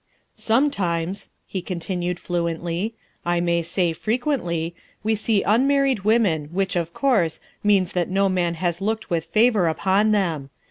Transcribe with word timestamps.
"Sometimes," 0.51 1.29
he 1.45 1.61
continued 1.61 2.19
fluently," 2.19 2.95
I 3.23 3.39
may 3.39 3.61
say 3.61 3.93
frequently, 3.93 4.73
we 5.03 5.13
see 5.13 5.43
unmarried 5.43 5.99
women, 5.99 6.45
which, 6.51 6.75
of 6.75 6.91
course, 6.91 7.39
means 7.63 7.91
that 7.91 8.09
no 8.09 8.27
man 8.27 8.55
has 8.55 8.81
looked 8.81 9.11
with 9.11 9.25
favor 9.25 9.67
upon 9.67 10.11
them. 10.11 10.49